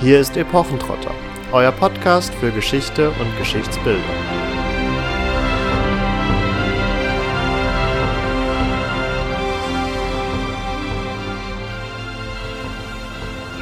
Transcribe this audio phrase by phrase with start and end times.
[0.00, 1.14] Hier ist Epochentrotter,
[1.52, 4.02] euer Podcast für Geschichte und Geschichtsbildung.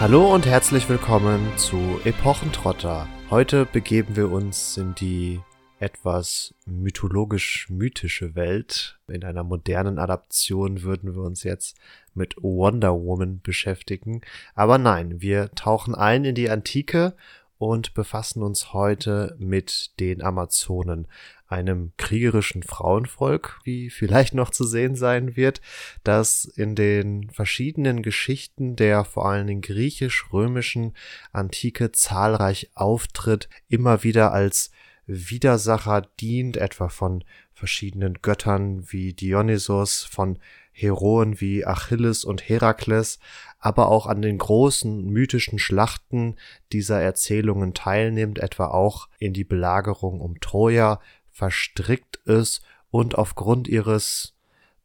[0.00, 3.07] Hallo und herzlich willkommen zu Epochentrotter.
[3.30, 5.40] Heute begeben wir uns in die
[5.83, 9.01] etwas mythologisch-mythische Welt.
[9.09, 11.77] In einer modernen Adaption würden wir uns jetzt
[12.14, 14.21] mit Wonder Woman beschäftigen.
[14.54, 17.14] Aber nein, wir tauchen ein in die Antike
[17.59, 21.09] und befassen uns heute mit den Amazonen,
[21.49, 25.61] einem kriegerischen Frauenvolk, wie vielleicht noch zu sehen sein wird,
[26.03, 30.95] das in den verschiedenen Geschichten der vor allen Dingen griechisch-römischen
[31.32, 34.70] Antike zahlreich auftritt, immer wieder als
[35.06, 40.38] Widersacher dient, etwa von verschiedenen Göttern wie Dionysos, von
[40.72, 43.19] Heroen wie Achilles und Herakles,
[43.58, 46.36] aber auch an den großen mythischen Schlachten
[46.72, 51.00] dieser Erzählungen teilnimmt, etwa auch in die Belagerung um Troja,
[51.31, 54.31] verstrickt ist und aufgrund ihres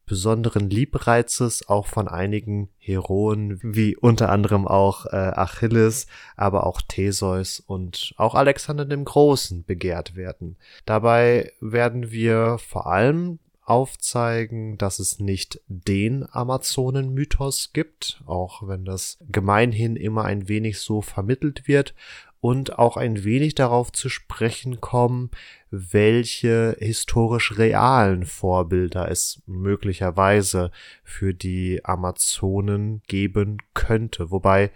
[0.08, 6.06] besonderen Liebreizes auch von einigen Heroen, wie unter anderem auch äh, Achilles,
[6.36, 10.56] aber auch Theseus und auch Alexander dem Großen begehrt werden.
[10.84, 19.18] Dabei werden wir vor allem aufzeigen, dass es nicht den Amazonen-Mythos gibt, auch wenn das
[19.28, 21.94] gemeinhin immer ein wenig so vermittelt wird,
[22.40, 25.30] und auch ein wenig darauf zu sprechen kommen,
[25.70, 30.70] welche historisch realen Vorbilder es möglicherweise
[31.02, 34.30] für die Amazonen geben könnte.
[34.30, 34.70] Wobei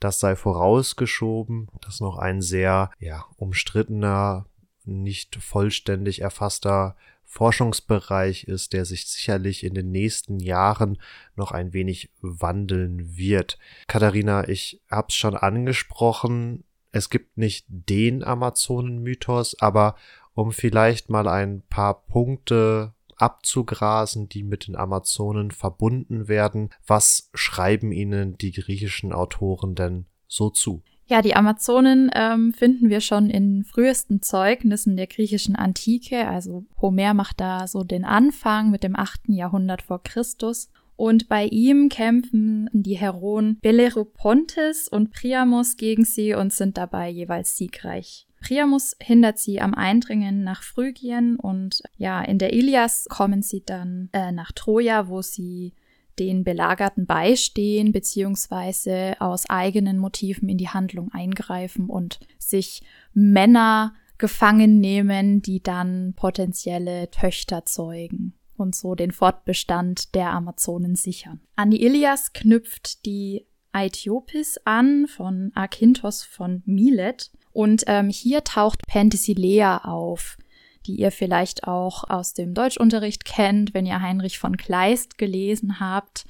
[0.00, 4.46] das sei vorausgeschoben, dass noch ein sehr ja, umstrittener,
[4.84, 10.98] nicht vollständig erfasster Forschungsbereich ist, der sich sicherlich in den nächsten Jahren
[11.34, 13.58] noch ein wenig wandeln wird.
[13.88, 19.96] Katharina, ich hab's schon angesprochen, es gibt nicht den Amazonen-Mythos, aber
[20.34, 27.92] um vielleicht mal ein paar Punkte abzugrasen, die mit den Amazonen verbunden werden, was schreiben
[27.92, 30.82] ihnen die griechischen Autoren denn so zu?
[31.08, 36.26] Ja, die Amazonen ähm, finden wir schon in frühesten Zeugnissen der griechischen Antike.
[36.26, 40.68] Also Homer macht da so den Anfang mit dem achten Jahrhundert vor Christus.
[40.96, 47.56] Und bei ihm kämpfen die Heroen Belleropontes und Priamos gegen sie und sind dabei jeweils
[47.56, 48.26] siegreich.
[48.40, 54.08] Priamus hindert sie am Eindringen nach Phrygien und ja, in der Ilias kommen sie dann
[54.12, 55.74] äh, nach Troja, wo sie
[56.18, 62.82] den Belagerten beistehen, beziehungsweise aus eigenen Motiven in die Handlung eingreifen und sich
[63.12, 71.40] Männer gefangen nehmen, die dann potenzielle Töchter zeugen und so den Fortbestand der Amazonen sichern.
[71.56, 78.86] An die Ilias knüpft die Aethiopis an von Akintos von Milet und ähm, hier taucht
[78.86, 80.38] Penthesilea auf,
[80.86, 86.24] die ihr vielleicht auch aus dem Deutschunterricht kennt, wenn ihr Heinrich von Kleist gelesen habt.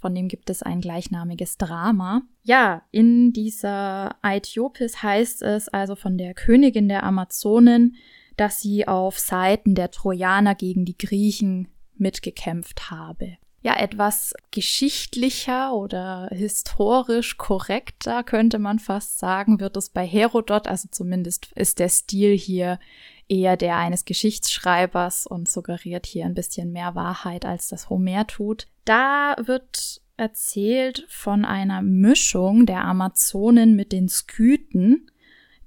[0.00, 2.22] Von dem gibt es ein gleichnamiges Drama.
[2.42, 7.96] Ja, in dieser Aethiopis heißt es also von der Königin der Amazonen,
[8.38, 13.36] dass sie auf Seiten der Trojaner gegen die Griechen mitgekämpft habe.
[13.60, 20.88] Ja, etwas geschichtlicher oder historisch korrekter könnte man fast sagen, wird es bei Herodot, also
[20.90, 22.78] zumindest ist der Stil hier
[23.26, 28.68] eher der eines Geschichtsschreibers und suggeriert hier ein bisschen mehr Wahrheit, als das Homer tut.
[28.84, 35.10] Da wird erzählt von einer Mischung der Amazonen mit den Skythen,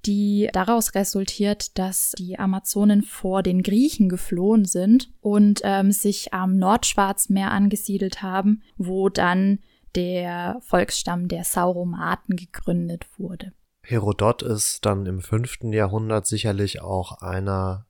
[0.06, 6.58] die daraus resultiert, dass die Amazonen vor den Griechen geflohen sind und ähm, sich am
[6.58, 9.60] Nordschwarzmeer angesiedelt haben, wo dann
[9.96, 13.54] der Volksstamm der Sauromaten gegründet wurde.
[13.84, 17.86] Herodot ist dann im fünften Jahrhundert sicherlich auch einer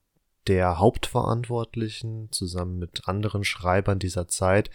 [0.48, 4.72] der Hauptverantwortlichen zusammen mit anderen Schreibern dieser Zeit,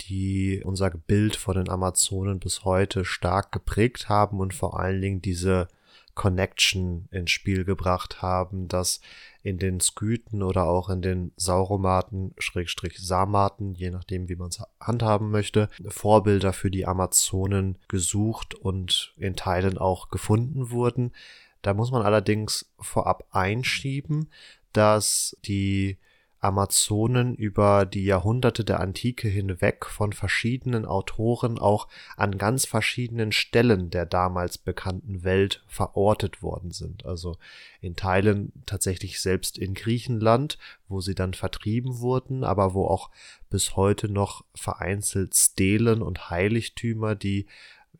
[0.00, 5.22] die unser Bild von den Amazonen bis heute stark geprägt haben und vor allen Dingen
[5.22, 5.68] diese
[6.14, 9.00] Connection ins Spiel gebracht haben, dass
[9.42, 14.62] in den Skythen oder auch in den Sauromaten, Schrägstrich Samaten, je nachdem wie man es
[14.80, 21.12] handhaben möchte, Vorbilder für die Amazonen gesucht und in Teilen auch gefunden wurden.
[21.62, 24.30] Da muss man allerdings vorab einschieben,
[24.72, 25.98] dass die
[26.44, 31.88] Amazonen über die Jahrhunderte der Antike hinweg von verschiedenen Autoren auch
[32.18, 37.06] an ganz verschiedenen Stellen der damals bekannten Welt verortet worden sind.
[37.06, 37.38] Also
[37.80, 43.10] in Teilen tatsächlich selbst in Griechenland, wo sie dann vertrieben wurden, aber wo auch
[43.48, 47.46] bis heute noch vereinzelt Stelen und Heiligtümer, die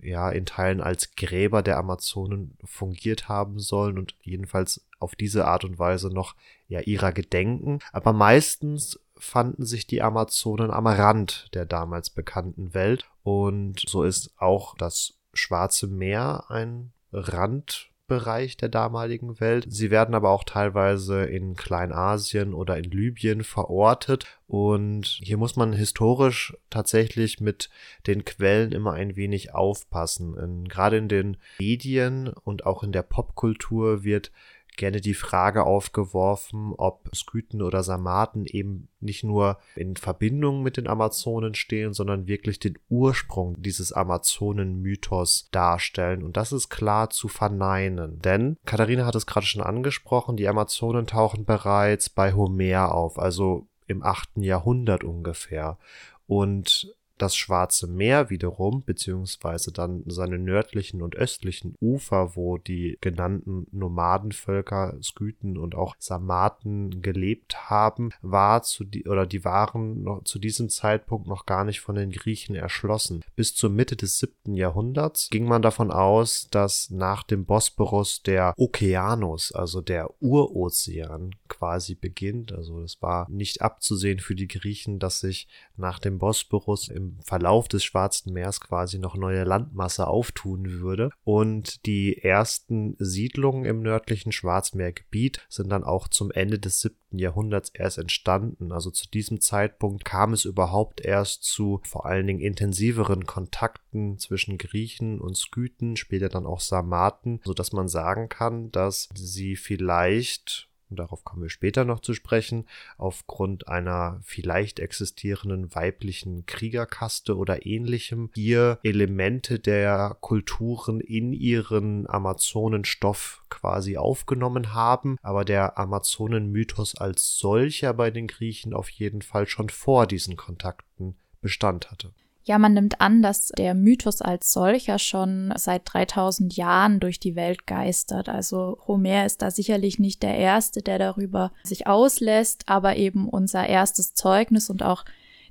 [0.05, 5.65] ja in Teilen als Gräber der Amazonen fungiert haben sollen und jedenfalls auf diese Art
[5.65, 6.35] und Weise noch
[6.69, 7.79] ja ihrer gedenken.
[7.93, 14.35] Aber meistens fanden sich die Amazonen am Rand der damals bekannten Welt und so ist
[14.37, 19.67] auch das Schwarze Meer ein Rand Bereich der damaligen Welt.
[19.69, 25.73] Sie werden aber auch teilweise in Kleinasien oder in Libyen verortet und hier muss man
[25.73, 27.71] historisch tatsächlich mit
[28.07, 30.37] den Quellen immer ein wenig aufpassen.
[30.37, 34.33] In, gerade in den Medien und auch in der Popkultur wird
[34.77, 40.89] gerne die Frage aufgeworfen, ob Skythen oder Sarmaten eben nicht nur in Verbindung mit den
[40.89, 46.23] Amazonen stehen, sondern wirklich den Ursprung dieses Amazonen-Mythos darstellen.
[46.23, 48.21] Und das ist klar zu verneinen.
[48.21, 53.67] Denn, Katharina hat es gerade schon angesprochen, die Amazonen tauchen bereits bei Homer auf, also
[53.87, 55.79] im achten Jahrhundert ungefähr.
[56.27, 63.67] Und das Schwarze Meer wiederum, beziehungsweise dann seine nördlichen und östlichen Ufer, wo die genannten
[63.73, 70.39] Nomadenvölker Skythen und auch Sarmaten gelebt haben, war zu die, oder die waren noch zu
[70.39, 73.23] diesem Zeitpunkt noch gar nicht von den Griechen erschlossen.
[73.37, 78.55] Bis zur Mitte des siebten Jahrhunderts ging man davon aus, dass nach dem Bosporus der
[78.57, 82.53] Okeanos, also der Urozean quasi beginnt.
[82.53, 87.21] Also es war nicht abzusehen für die Griechen, dass sich nach dem Bosporus im im
[87.23, 91.11] Verlauf des Schwarzen Meers quasi noch neue Landmasse auftun würde.
[91.25, 97.71] Und die ersten Siedlungen im nördlichen Schwarzmeergebiet sind dann auch zum Ende des siebten Jahrhunderts
[97.71, 98.73] erst entstanden.
[98.73, 104.59] Also zu diesem Zeitpunkt kam es überhaupt erst zu vor allen Dingen intensiveren Kontakten zwischen
[104.59, 110.69] Griechen und Skythen, später dann auch Sarmaten, so dass man sagen kann, dass sie vielleicht
[110.95, 112.67] und darauf kommen wir später noch zu sprechen,
[112.99, 123.43] aufgrund einer vielleicht existierenden weiblichen Kriegerkaste oder ähnlichem hier Elemente der Kulturen in ihren Amazonenstoff
[123.51, 129.71] quasi aufgenommen haben, aber der Amazonenmythos als solcher bei den Griechen auf jeden Fall schon
[129.71, 132.13] vor diesen Kontakten Bestand hatte.
[132.47, 137.37] Ja, man nimmt an, dass der Mythos als solcher schon seit 3000 Jahren durch die
[137.37, 138.29] Welt geistert.
[138.29, 143.67] Also Homer ist da sicherlich nicht der Erste, der darüber sich auslässt, aber eben unser
[143.67, 145.07] erstes Zeugnis und auch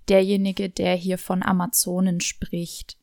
[0.07, 2.97] derjenige, der hier von Amazonen spricht.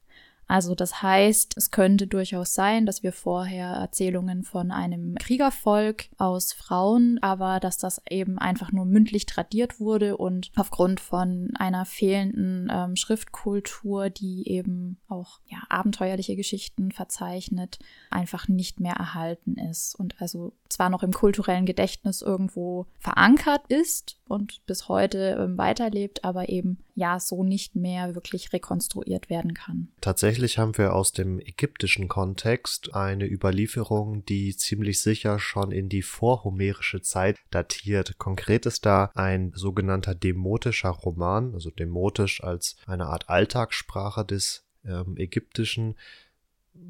[0.51, 6.53] Also das heißt, es könnte durchaus sein, dass wir vorher Erzählungen von einem Kriegervolk aus
[6.53, 12.69] Frauen, aber dass das eben einfach nur mündlich tradiert wurde und aufgrund von einer fehlenden
[12.69, 17.79] ähm, Schriftkultur, die eben auch ja, abenteuerliche Geschichten verzeichnet,
[18.11, 19.95] einfach nicht mehr erhalten ist.
[19.95, 26.25] Und also zwar noch im kulturellen Gedächtnis irgendwo verankert ist und bis heute ähm, weiterlebt,
[26.25, 29.89] aber eben ja so nicht mehr wirklich rekonstruiert werden kann.
[30.01, 36.03] Tatsächlich haben wir aus dem ägyptischen Kontext eine Überlieferung, die ziemlich sicher schon in die
[36.03, 38.19] vorhomerische Zeit datiert.
[38.19, 45.17] Konkret ist da ein sogenannter demotischer Roman, also demotisch als eine Art Alltagssprache des ähm,
[45.17, 45.97] Ägyptischen,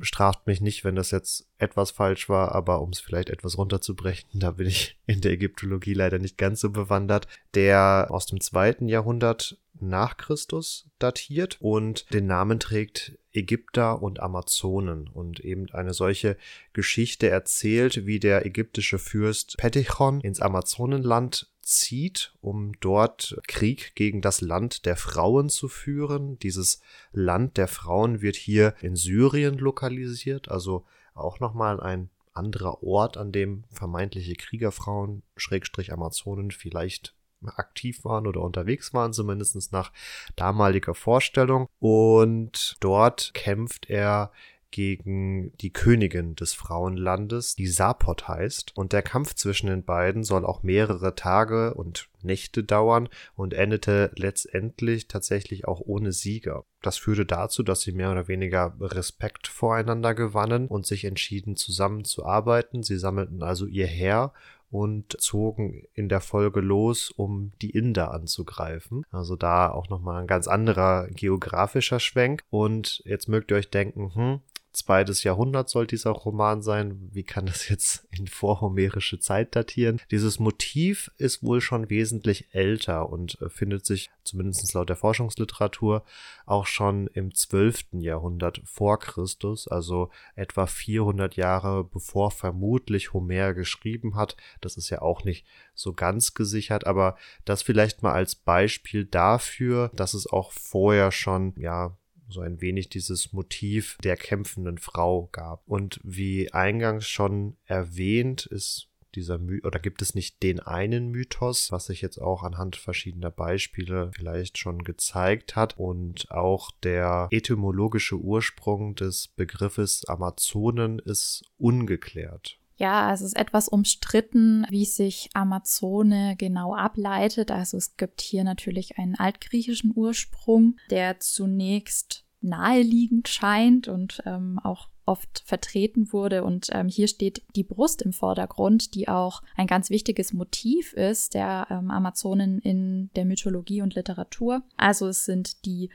[0.01, 4.41] straft mich nicht, wenn das jetzt etwas falsch war, aber um es vielleicht etwas runterzubrechen,
[4.41, 8.89] da bin ich in der Ägyptologie leider nicht ganz so bewandert, der aus dem zweiten
[8.89, 16.37] Jahrhundert nach Christus datiert und den Namen trägt Ägypter und Amazonen und eben eine solche
[16.73, 24.41] Geschichte erzählt, wie der ägyptische Fürst Petichon ins Amazonenland zieht, um dort Krieg gegen das
[24.41, 26.39] Land der Frauen zu führen.
[26.41, 26.81] Dieses
[27.13, 30.85] Land der Frauen wird hier in Syrien lokalisiert, also
[31.15, 37.15] auch nochmal ein anderer Ort, an dem vermeintliche Kriegerfrauen, Schrägstrich Amazonen, vielleicht
[37.47, 39.93] aktiv waren oder unterwegs waren, zumindest nach
[40.37, 41.69] damaliger Vorstellung.
[41.79, 44.33] Und dort kämpft er
[44.71, 48.77] gegen die Königin des Frauenlandes, die Sapot heißt.
[48.77, 54.11] Und der Kampf zwischen den beiden soll auch mehrere Tage und Nächte dauern und endete
[54.15, 56.65] letztendlich tatsächlich auch ohne Sieger.
[56.83, 62.83] Das führte dazu, dass sie mehr oder weniger Respekt voreinander gewannen und sich entschieden zusammenzuarbeiten.
[62.83, 64.33] Sie sammelten also ihr Heer
[64.71, 69.05] und zogen in der Folge los, um die Inder anzugreifen.
[69.11, 72.45] Also da auch nochmal ein ganz anderer geografischer Schwenk.
[72.51, 74.41] Und jetzt mögt ihr euch denken, hm,
[74.73, 77.09] zweites Jahrhundert soll dieser Roman sein.
[77.13, 80.01] Wie kann das jetzt in vorhomerische Zeit datieren?
[80.11, 86.05] Dieses Motiv ist wohl schon wesentlich älter und äh, findet sich zumindest laut der Forschungsliteratur
[86.47, 94.15] auch schon im zwölften Jahrhundert vor Christus, also etwa 400 Jahre bevor vermutlich Homer geschrieben
[94.15, 94.37] hat.
[94.61, 99.91] Das ist ja auch nicht so ganz gesichert, aber das vielleicht mal als Beispiel dafür,
[99.95, 101.97] dass es auch vorher schon ja
[102.31, 105.63] so ein wenig dieses Motiv der kämpfenden Frau gab.
[105.67, 111.73] Und wie eingangs schon erwähnt, ist dieser My oder gibt es nicht den einen Mythos,
[111.73, 118.17] was sich jetzt auch anhand verschiedener Beispiele vielleicht schon gezeigt hat und auch der etymologische
[118.17, 122.60] Ursprung des Begriffes Amazonen ist ungeklärt.
[122.81, 127.51] Ja, es ist etwas umstritten, wie sich Amazone genau ableitet.
[127.51, 134.89] Also es gibt hier natürlich einen altgriechischen Ursprung, der zunächst naheliegend scheint und ähm, auch
[135.05, 136.43] oft vertreten wurde.
[136.43, 141.35] Und ähm, hier steht die Brust im Vordergrund, die auch ein ganz wichtiges Motiv ist
[141.35, 144.63] der ähm, Amazonen in der Mythologie und Literatur.
[144.79, 145.91] Also es sind die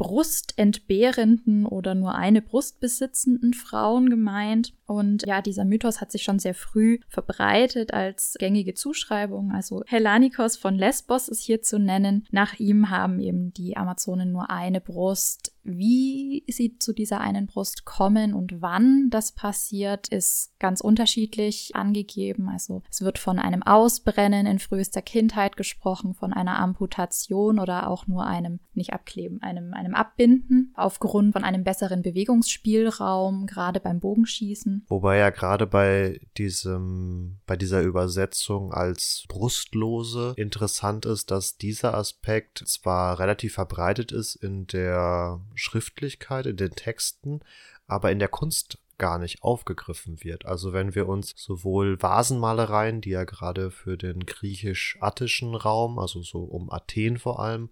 [0.00, 4.72] brustentbehrenden oder nur eine Brust besitzenden Frauen gemeint.
[4.90, 9.52] Und ja, dieser Mythos hat sich schon sehr früh verbreitet als gängige Zuschreibung.
[9.52, 12.26] Also Hellanikos von Lesbos ist hier zu nennen.
[12.32, 17.84] Nach ihm haben eben die Amazonen nur eine Brust wie sie zu dieser einen Brust
[17.84, 22.48] kommen und wann das passiert, ist ganz unterschiedlich angegeben.
[22.48, 28.06] Also es wird von einem Ausbrennen in frühester Kindheit gesprochen, von einer Amputation oder auch
[28.06, 34.79] nur einem, nicht abkleben, einem, einem Abbinden aufgrund von einem besseren Bewegungsspielraum, gerade beim Bogenschießen.
[34.88, 42.62] Wobei ja gerade bei diesem, bei dieser Übersetzung als Brustlose interessant ist, dass dieser Aspekt
[42.66, 47.40] zwar relativ verbreitet ist in der Schriftlichkeit, in den Texten,
[47.86, 50.46] aber in der Kunst gar nicht aufgegriffen wird.
[50.46, 56.40] Also wenn wir uns sowohl Vasenmalereien, die ja gerade für den griechisch-attischen Raum, also so
[56.44, 57.68] um Athen vor allem,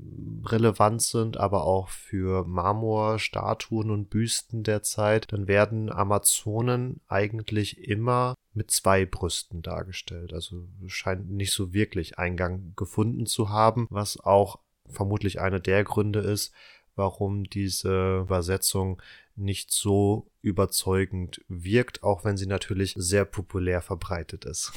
[0.47, 7.87] relevant sind, aber auch für Marmor, Statuen und Büsten der Zeit, dann werden Amazonen eigentlich
[7.87, 10.33] immer mit zwei Brüsten dargestellt.
[10.33, 14.59] Also scheint nicht so wirklich Eingang gefunden zu haben, was auch
[14.89, 16.55] vermutlich einer der Gründe ist,
[16.97, 19.01] warum diese Übersetzung
[19.39, 24.73] nicht so überzeugend wirkt, auch wenn sie natürlich sehr populär verbreitet ist.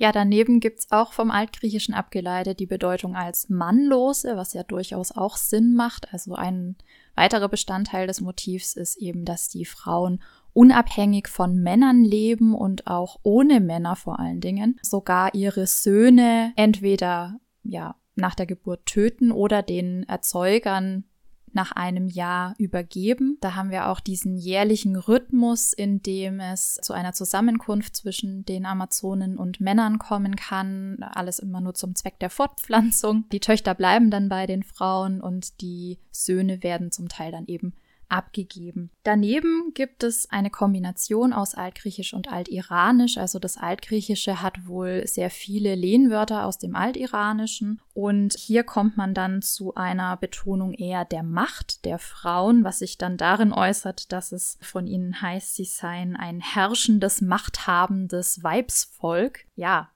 [0.00, 5.36] Ja, daneben gibt's auch vom Altgriechischen abgeleitet die Bedeutung als Mannlose, was ja durchaus auch
[5.36, 6.10] Sinn macht.
[6.14, 6.76] Also ein
[7.16, 10.22] weiterer Bestandteil des Motivs ist eben, dass die Frauen
[10.54, 14.80] unabhängig von Männern leben und auch ohne Männer vor allen Dingen.
[14.80, 21.04] Sogar ihre Söhne entweder ja nach der Geburt töten oder den Erzeugern
[21.52, 23.38] nach einem Jahr übergeben.
[23.40, 28.66] Da haben wir auch diesen jährlichen Rhythmus, in dem es zu einer Zusammenkunft zwischen den
[28.66, 31.02] Amazonen und Männern kommen kann.
[31.02, 33.24] Alles immer nur zum Zweck der Fortpflanzung.
[33.32, 37.74] Die Töchter bleiben dann bei den Frauen und die Söhne werden zum Teil dann eben
[38.10, 38.90] abgegeben.
[39.02, 43.18] Daneben gibt es eine Kombination aus Altgriechisch und Altiranisch.
[43.18, 47.80] Also das Altgriechische hat wohl sehr viele Lehnwörter aus dem Altiranischen.
[47.94, 52.98] Und hier kommt man dann zu einer Betonung eher der Macht der Frauen, was sich
[52.98, 59.44] dann darin äußert, dass es von ihnen heißt, sie seien ein herrschendes, machthabendes Weibsvolk.
[59.54, 59.90] Ja,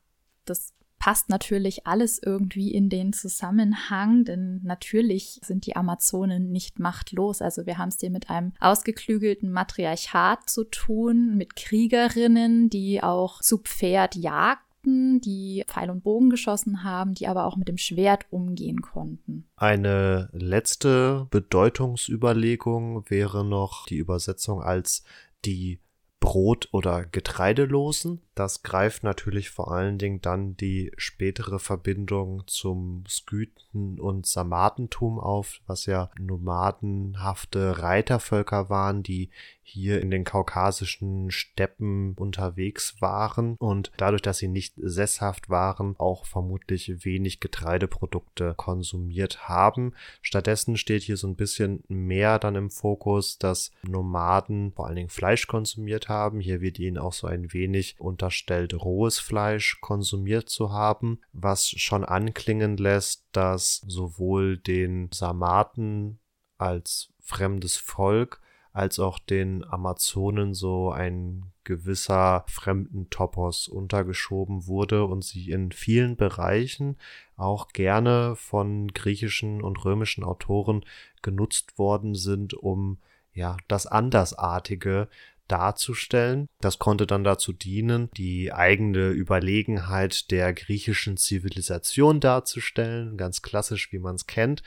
[0.45, 0.74] das
[1.05, 7.43] passt natürlich alles irgendwie in den Zusammenhang, denn natürlich sind die Amazonen nicht machtlos.
[7.43, 13.43] Also wir haben es hier mit einem ausgeklügelten Matriarchat zu tun, mit Kriegerinnen, die auch
[13.43, 18.25] zu Pferd jagten, die Pfeil und Bogen geschossen haben, die aber auch mit dem Schwert
[18.31, 19.47] umgehen konnten.
[19.57, 25.05] Eine letzte Bedeutungsüberlegung wäre noch die Übersetzung als
[25.45, 25.81] die
[26.25, 28.23] Brot- oder Getreidelosen.
[28.35, 35.61] Das greift natürlich vor allen Dingen dann die spätere Verbindung zum Skythen- und Sarmatentum auf,
[35.67, 39.29] was ja nomadenhafte Reitervölker waren, die
[39.63, 46.27] hier in den kaukasischen Steppen unterwegs waren und dadurch, dass sie nicht sesshaft waren, auch
[46.27, 49.95] vermutlich wenig Getreideprodukte konsumiert haben.
[50.23, 55.09] Stattdessen steht hier so ein bisschen mehr dann im Fokus, dass Nomaden vor allen Dingen
[55.09, 56.14] Fleisch konsumiert haben.
[56.41, 62.05] Hier wird ihnen auch so ein wenig unterstellt, rohes Fleisch konsumiert zu haben, was schon
[62.05, 66.19] anklingen lässt, dass sowohl den Sarmaten
[66.59, 68.41] als fremdes Volk
[68.75, 76.97] als auch den Amazonen so ein gewisser Fremdentopos untergeschoben wurde und sie in vielen Bereichen
[77.37, 80.85] auch gerne von griechischen und römischen Autoren
[81.23, 82.99] genutzt worden sind, um
[83.33, 85.09] ja das Andersartige
[85.49, 86.49] darzustellen.
[86.61, 93.99] Das konnte dann dazu dienen, die eigene Überlegenheit der griechischen Zivilisation darzustellen, ganz klassisch, wie
[93.99, 94.63] man es kennt.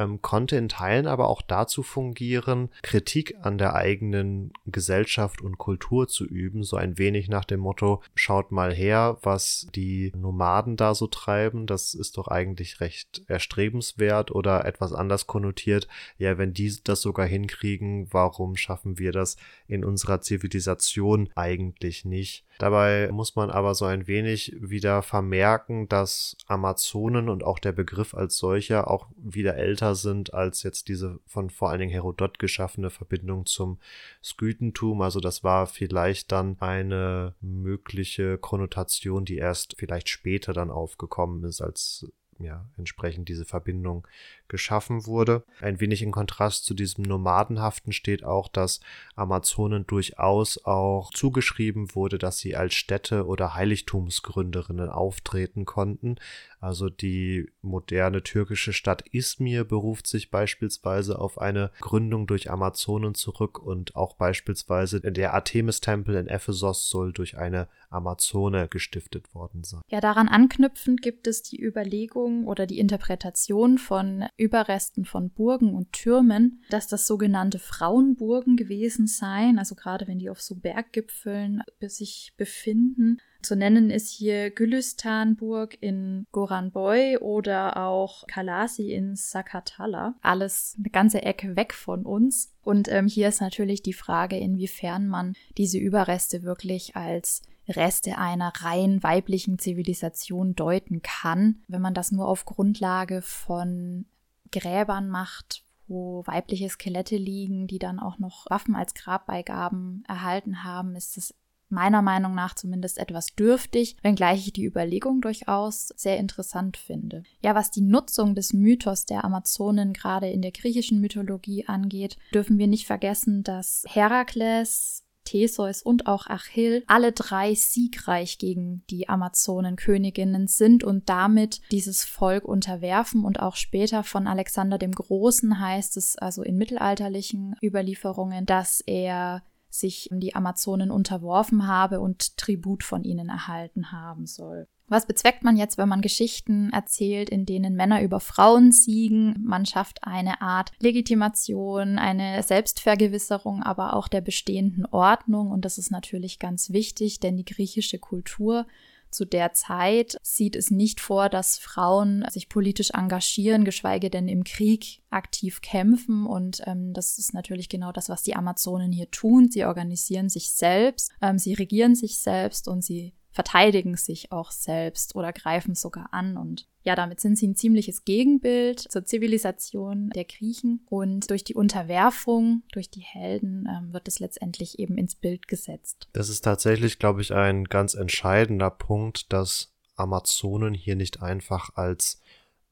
[0.00, 6.08] Ähm, konnte in Teilen aber auch dazu fungieren, Kritik an der eigenen Gesellschaft und Kultur
[6.08, 10.94] zu üben, so ein wenig nach dem Motto, schaut mal her, was die Nomaden da
[10.94, 15.86] so treiben, das ist doch eigentlich recht erstrebenswert oder etwas anders konnotiert,
[16.18, 19.36] ja, wenn die das sogar hinkriegen, warum schaffen wir das
[19.68, 22.44] in unserer Zivilisation eigentlich nicht?
[22.60, 28.14] Dabei muss man aber so ein wenig wieder vermerken, dass Amazonen und auch der Begriff
[28.14, 32.90] als solcher auch wieder älter sind als jetzt diese von vor allen Dingen Herodot geschaffene
[32.90, 33.78] Verbindung zum
[34.22, 35.02] Skythentum.
[35.02, 41.60] Also das war vielleicht dann eine mögliche Konnotation, die erst vielleicht später dann aufgekommen ist,
[41.60, 42.06] als
[42.40, 44.06] ja, entsprechend diese Verbindung
[44.48, 45.44] geschaffen wurde.
[45.60, 48.80] Ein wenig in Kontrast zu diesem Nomadenhaften steht auch, dass
[49.14, 56.16] Amazonen durchaus auch zugeschrieben wurde, dass sie als Städte oder Heiligtumsgründerinnen auftreten konnten.
[56.60, 63.58] Also die moderne türkische Stadt Izmir beruft sich beispielsweise auf eine Gründung durch Amazonen zurück
[63.58, 69.80] und auch beispielsweise der Artemis-Tempel in Ephesos soll durch eine Amazone gestiftet worden sein.
[69.88, 75.92] Ja, daran anknüpfend gibt es die Überlegung oder die Interpretation von Überresten von Burgen und
[75.92, 82.32] Türmen, dass das sogenannte Frauenburgen gewesen seien, also gerade wenn die auf so Berggipfeln sich
[82.36, 83.18] befinden.
[83.42, 90.14] Zu nennen ist hier Gülistanburg in Goranboy oder auch Kalasi in Sakatala.
[90.20, 92.52] Alles eine ganze Ecke weg von uns.
[92.62, 98.52] Und ähm, hier ist natürlich die Frage, inwiefern man diese Überreste wirklich als Reste einer
[98.60, 104.06] rein weiblichen Zivilisation deuten kann, wenn man das nur auf Grundlage von
[104.52, 110.94] Gräbern macht, wo weibliche Skelette liegen, die dann auch noch Waffen als Grabbeigaben erhalten haben,
[110.94, 111.34] ist es
[111.70, 117.22] meiner Meinung nach zumindest etwas dürftig, wenngleich ich die Überlegung durchaus sehr interessant finde.
[117.40, 122.58] Ja, was die Nutzung des Mythos der Amazonen gerade in der griechischen Mythologie angeht, dürfen
[122.58, 130.48] wir nicht vergessen, dass Herakles Theseus und auch Achill alle drei siegreich gegen die Amazonenköniginnen
[130.48, 136.16] sind und damit dieses Volk unterwerfen und auch später von Alexander dem Großen heißt es
[136.18, 143.28] also in mittelalterlichen Überlieferungen, dass er sich die Amazonen unterworfen habe und Tribut von ihnen
[143.28, 144.66] erhalten haben soll.
[144.90, 149.36] Was bezweckt man jetzt, wenn man Geschichten erzählt, in denen Männer über Frauen siegen?
[149.40, 155.52] Man schafft eine Art Legitimation, eine Selbstvergewisserung, aber auch der bestehenden Ordnung.
[155.52, 158.66] Und das ist natürlich ganz wichtig, denn die griechische Kultur
[159.12, 164.42] zu der Zeit sieht es nicht vor, dass Frauen sich politisch engagieren, geschweige denn im
[164.42, 166.26] Krieg aktiv kämpfen.
[166.26, 169.52] Und ähm, das ist natürlich genau das, was die Amazonen hier tun.
[169.52, 175.14] Sie organisieren sich selbst, ähm, sie regieren sich selbst und sie verteidigen sich auch selbst
[175.14, 176.36] oder greifen sogar an.
[176.36, 180.84] Und ja, damit sind sie ein ziemliches Gegenbild zur Zivilisation der Griechen.
[180.88, 186.08] Und durch die Unterwerfung, durch die Helden, ähm, wird es letztendlich eben ins Bild gesetzt.
[186.12, 192.20] Das ist tatsächlich, glaube ich, ein ganz entscheidender Punkt, dass Amazonen hier nicht einfach als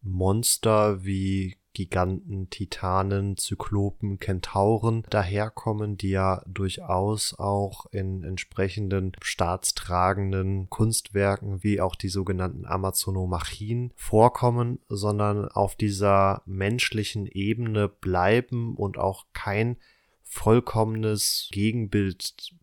[0.00, 11.62] Monster wie Giganten, Titanen, Zyklopen, Kentauren daherkommen, die ja durchaus auch in entsprechenden staatstragenden Kunstwerken
[11.62, 19.76] wie auch die sogenannten Amazonomachien vorkommen, sondern auf dieser menschlichen Ebene bleiben und auch kein
[20.24, 22.54] vollkommenes Gegenbild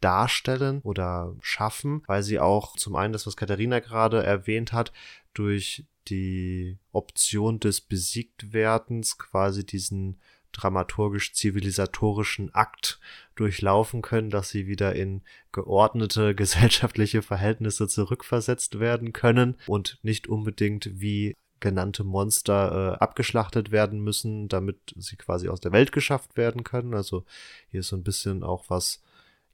[0.00, 4.94] darstellen oder schaffen, weil sie auch zum einen das, was Katharina gerade erwähnt hat,
[5.34, 10.18] durch die Option des Besiegtwerdens quasi diesen
[10.52, 13.00] dramaturgisch-zivilisatorischen Akt
[13.34, 21.00] durchlaufen können, dass sie wieder in geordnete gesellschaftliche Verhältnisse zurückversetzt werden können und nicht unbedingt
[21.00, 26.64] wie genannte Monster äh, abgeschlachtet werden müssen, damit sie quasi aus der Welt geschafft werden
[26.64, 26.94] können.
[26.94, 27.24] Also
[27.68, 29.02] hier ist so ein bisschen auch was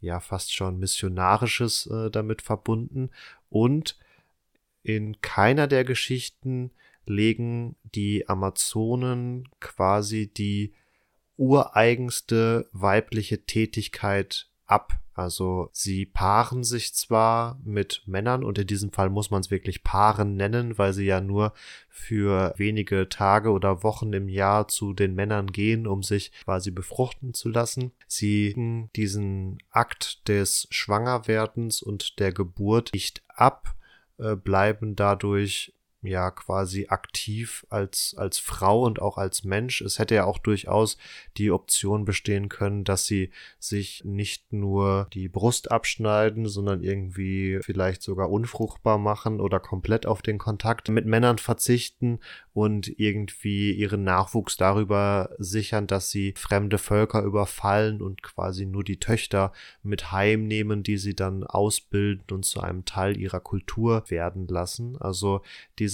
[0.01, 3.11] ja fast schon missionarisches äh, damit verbunden
[3.49, 3.97] und
[4.85, 6.71] in keiner der Geschichten
[7.07, 10.73] legen die Amazonen quasi die
[11.37, 15.01] ureigenste weibliche Tätigkeit ab.
[15.15, 19.85] Also sie paaren sich zwar mit Männern und in diesem Fall muss man es wirklich
[19.85, 21.55] Paaren nennen, weil sie ja nur
[21.89, 27.33] für wenige Tage oder Wochen im Jahr zu den Männern gehen, um sich quasi befruchten
[27.33, 27.93] zu lassen.
[28.09, 33.74] Sie diesen Akt des Schwangerwerdens und der Geburt nicht ab,
[34.19, 35.75] äh, bleiben dadurch
[36.07, 39.81] ja quasi aktiv als, als Frau und auch als Mensch.
[39.81, 40.97] Es hätte ja auch durchaus
[41.37, 48.03] die Option bestehen können, dass sie sich nicht nur die Brust abschneiden, sondern irgendwie vielleicht
[48.03, 52.21] sogar unfruchtbar machen oder komplett auf den Kontakt mit Männern verzichten
[52.53, 59.01] und irgendwie ihren Nachwuchs darüber sichern, dass sie fremde Völker überfallen und quasi nur die
[59.01, 64.97] Töchter mit heimnehmen, die sie dann ausbilden und zu einem Teil ihrer Kultur werden lassen.
[64.99, 65.43] Also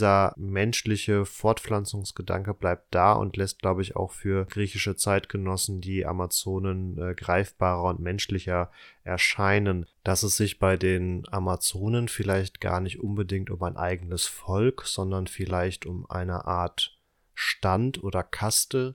[0.01, 6.97] dieser menschliche Fortpflanzungsgedanke bleibt da und lässt, glaube ich, auch für griechische Zeitgenossen die Amazonen
[6.97, 8.71] äh, greifbarer und menschlicher
[9.05, 14.87] erscheinen, dass es sich bei den Amazonen vielleicht gar nicht unbedingt um ein eigenes Volk,
[14.87, 16.99] sondern vielleicht um eine Art
[17.35, 18.95] Stand oder Kaste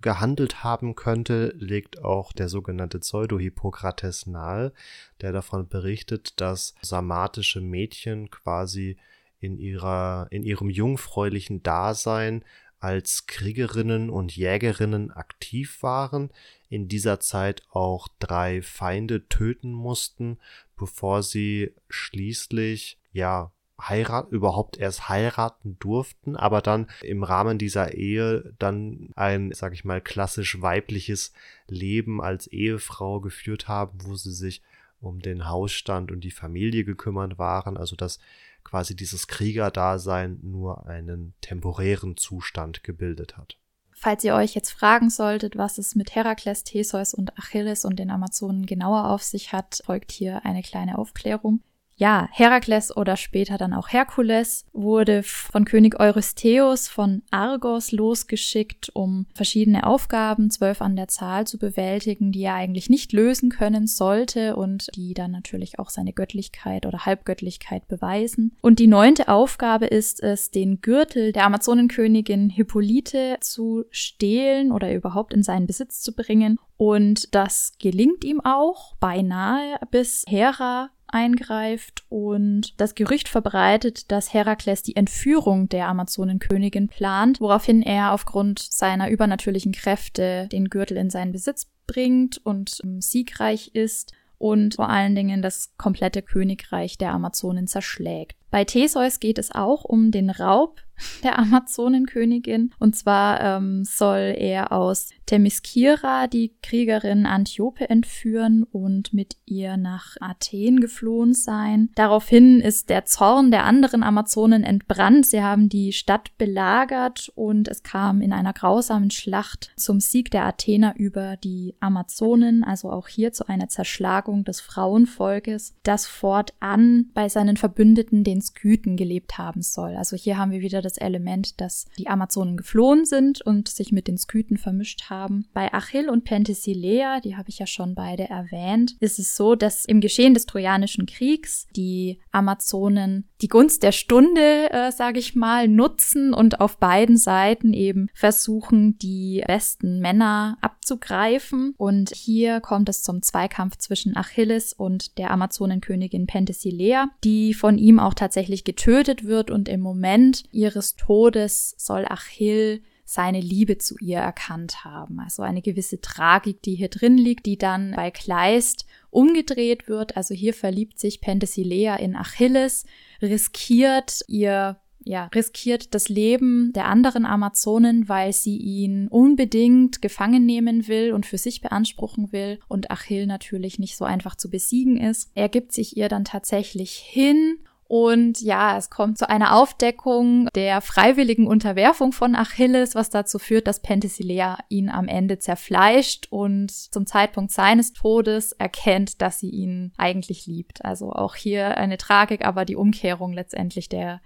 [0.00, 4.72] gehandelt haben könnte, legt auch der sogenannte Pseudo-Hippokrates nahe,
[5.20, 8.98] der davon berichtet, dass samatische Mädchen quasi
[9.42, 12.44] in ihrer, in ihrem jungfräulichen Dasein
[12.78, 16.30] als Kriegerinnen und Jägerinnen aktiv waren,
[16.68, 20.38] in dieser Zeit auch drei Feinde töten mussten,
[20.76, 28.54] bevor sie schließlich, ja, heirat, überhaupt erst heiraten durften, aber dann im Rahmen dieser Ehe
[28.58, 31.32] dann ein, sag ich mal, klassisch weibliches
[31.66, 34.62] Leben als Ehefrau geführt haben, wo sie sich
[35.00, 38.20] um den Hausstand und die Familie gekümmert waren, also dass
[38.64, 43.58] quasi dieses Kriegerdasein nur einen temporären Zustand gebildet hat.
[43.92, 48.10] Falls ihr euch jetzt fragen solltet, was es mit Herakles, Theseus und Achilles und den
[48.10, 51.60] Amazonen genauer auf sich hat, folgt hier eine kleine Aufklärung.
[52.02, 59.26] Ja, Herakles oder später dann auch Herkules wurde von König Eurystheus von Argos losgeschickt, um
[59.36, 64.56] verschiedene Aufgaben, zwölf an der Zahl, zu bewältigen, die er eigentlich nicht lösen können sollte
[64.56, 68.56] und die dann natürlich auch seine Göttlichkeit oder Halbgöttlichkeit beweisen.
[68.60, 75.32] Und die neunte Aufgabe ist es, den Gürtel der Amazonenkönigin Hippolyte zu stehlen oder überhaupt
[75.32, 76.58] in seinen Besitz zu bringen.
[76.76, 84.82] Und das gelingt ihm auch beinahe, bis Hera eingreift und das Gerücht verbreitet, dass Herakles
[84.82, 91.32] die Entführung der Amazonenkönigin plant, woraufhin er aufgrund seiner übernatürlichen Kräfte den Gürtel in seinen
[91.32, 97.66] Besitz bringt und ähm, siegreich ist und vor allen Dingen das komplette Königreich der Amazonen
[97.66, 98.36] zerschlägt.
[98.52, 100.82] Bei Theseus geht es auch um den Raub
[101.22, 102.70] der Amazonenkönigin.
[102.78, 110.16] Und zwar ähm, soll er aus Themiskira die Kriegerin Antiope entführen und mit ihr nach
[110.20, 111.88] Athen geflohen sein.
[111.94, 115.24] Daraufhin ist der Zorn der anderen Amazonen entbrannt.
[115.24, 120.44] Sie haben die Stadt belagert und es kam in einer grausamen Schlacht zum Sieg der
[120.44, 127.30] Athener über die Amazonen, also auch hier zu einer Zerschlagung des Frauenvolkes, das fortan bei
[127.30, 129.96] seinen Verbündeten den Skythen gelebt haben soll.
[129.96, 134.08] Also hier haben wir wieder das Element, dass die Amazonen geflohen sind und sich mit
[134.08, 135.46] den Skythen vermischt haben.
[135.54, 139.84] Bei Achill und Penthesilea, die habe ich ja schon beide erwähnt, ist es so, dass
[139.84, 145.66] im Geschehen des Trojanischen Kriegs die Amazonen die Gunst der Stunde, äh, sage ich mal,
[145.68, 151.74] nutzen und auf beiden Seiten eben versuchen, die besten Männer abzugreifen.
[151.76, 157.98] Und hier kommt es zum Zweikampf zwischen Achilles und der Amazonenkönigin Penthesilea, die von ihm
[157.98, 164.18] auch tatsächlich getötet wird und im Moment ihres Todes soll Achill seine Liebe zu ihr
[164.18, 165.20] erkannt haben.
[165.20, 170.16] Also eine gewisse Tragik, die hier drin liegt, die dann bei Kleist umgedreht wird.
[170.16, 172.84] Also hier verliebt sich Penthesilea in Achilles,
[173.20, 180.86] riskiert ihr ja, riskiert das Leben der anderen Amazonen, weil sie ihn unbedingt gefangen nehmen
[180.86, 185.30] will und für sich beanspruchen will und Achill natürlich nicht so einfach zu besiegen ist.
[185.34, 187.58] Er gibt sich ihr dann tatsächlich hin
[187.92, 193.66] und ja, es kommt zu einer Aufdeckung der freiwilligen Unterwerfung von Achilles, was dazu führt,
[193.66, 199.92] dass Penthesilea ihn am Ende zerfleischt und zum Zeitpunkt seines Todes erkennt, dass sie ihn
[199.98, 200.82] eigentlich liebt.
[200.86, 204.22] Also auch hier eine Tragik, aber die Umkehrung letztendlich der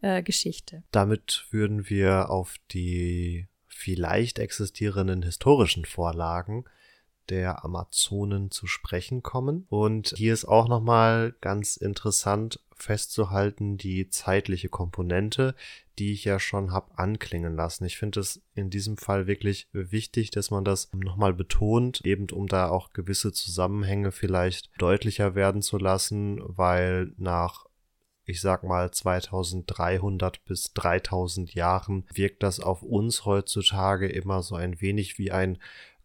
[0.00, 0.84] äh, Geschichte.
[0.92, 6.66] Damit würden wir auf die vielleicht existierenden historischen Vorlagen
[7.30, 9.66] der Amazonen zu sprechen kommen.
[9.68, 15.54] Und hier ist auch nochmal ganz interessant festzuhalten, die zeitliche Komponente,
[15.98, 17.84] die ich ja schon habe anklingen lassen.
[17.84, 22.46] Ich finde es in diesem Fall wirklich wichtig, dass man das nochmal betont, eben um
[22.46, 27.66] da auch gewisse Zusammenhänge vielleicht deutlicher werden zu lassen, weil nach
[28.24, 34.82] ich sag mal 2300 bis 3000 Jahren wirkt das auf uns heutzutage immer so ein
[34.82, 35.56] wenig wie ein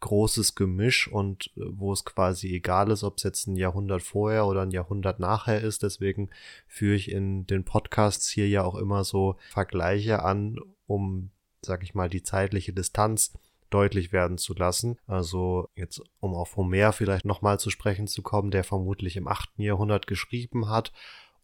[0.04, 4.46] großes Gemisch und äh, wo es quasi egal ist, ob es jetzt ein Jahrhundert vorher
[4.46, 5.82] oder ein Jahrhundert nachher ist.
[5.82, 6.30] Deswegen
[6.68, 11.96] führe ich in den Podcasts hier ja auch immer so Vergleiche an, um, sag ich
[11.96, 13.34] mal, die zeitliche Distanz
[13.70, 14.98] deutlich werden zu lassen.
[15.08, 19.52] Also jetzt, um auf Homer vielleicht nochmal zu sprechen zu kommen, der vermutlich im 8.
[19.58, 20.92] Jahrhundert geschrieben hat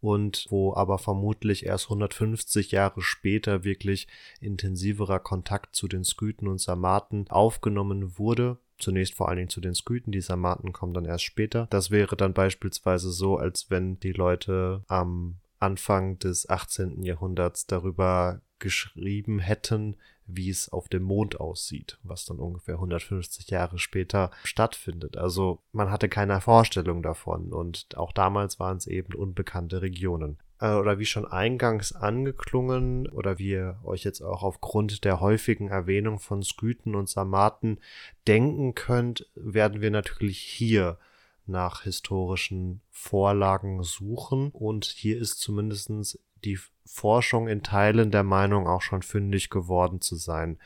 [0.02, 4.08] und wo aber vermutlich erst 150 Jahre später wirklich
[4.40, 8.58] intensiverer Kontakt zu den Skythen und Sarmaten aufgenommen wurde.
[8.78, 11.68] Zunächst vor allen Dingen zu den Skythen, die Sarmaten kommen dann erst später.
[11.70, 17.04] Das wäre dann beispielsweise so, als wenn die Leute am Anfang des 18.
[17.04, 19.98] Jahrhunderts darüber geschrieben hätten,
[20.32, 25.18] wie es auf dem Mond aussieht, was dann ungefähr 150 Jahre später stattfindet.
[25.18, 30.38] Also man hatte keine Vorstellung davon und auch damals waren es eben unbekannte Regionen.
[30.60, 35.70] Äh, oder wie schon eingangs angeklungen oder wie ihr euch jetzt auch aufgrund der häufigen
[35.70, 37.80] Erwähnung von Skythen und Sarmaten
[38.28, 40.98] denken könnt, werden wir natürlich hier
[41.46, 46.60] nach historischen Vorlagen suchen und hier ist zumindestens die
[46.92, 50.58] Forschung in Teilen der Meinung auch schon fündig geworden zu sein.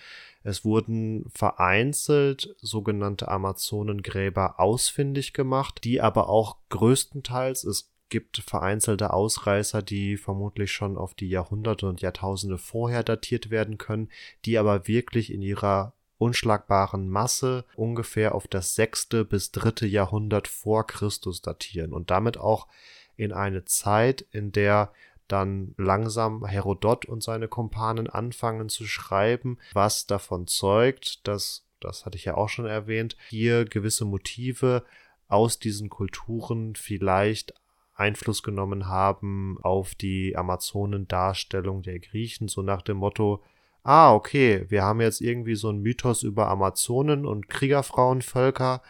[0.43, 9.81] Es wurden vereinzelt sogenannte Amazonengräber ausfindig gemacht, die aber auch größtenteils, es gibt vereinzelte Ausreißer,
[9.81, 14.09] die vermutlich schon auf die Jahrhunderte und Jahrtausende vorher datiert werden können,
[14.45, 20.87] die aber wirklich in ihrer unschlagbaren Masse ungefähr auf das sechste bis dritte Jahrhundert vor
[20.87, 22.67] Christus datieren und damit auch
[23.15, 24.91] in eine Zeit, in der
[25.27, 32.17] dann langsam Herodot und seine Kumpanen anfangen zu schreiben, was davon zeugt, dass, das hatte
[32.17, 34.83] ich ja auch schon erwähnt, hier gewisse Motive
[35.27, 37.53] aus diesen Kulturen vielleicht
[37.95, 43.43] Einfluss genommen haben auf die Amazonendarstellung der Griechen, so nach dem Motto,
[43.83, 48.81] ah, okay, wir haben jetzt irgendwie so einen Mythos über Amazonen und Kriegerfrauenvölker,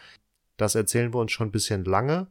[0.56, 2.28] das erzählen wir uns schon ein bisschen lange,